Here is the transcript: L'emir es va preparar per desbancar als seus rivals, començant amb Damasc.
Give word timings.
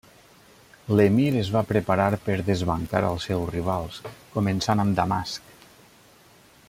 L'emir 0.99 1.27
es 1.41 1.51
va 1.55 1.61
preparar 1.71 2.07
per 2.29 2.37
desbancar 2.47 3.03
als 3.11 3.29
seus 3.29 3.53
rivals, 3.53 4.01
començant 4.39 4.83
amb 4.87 4.99
Damasc. 5.03 5.57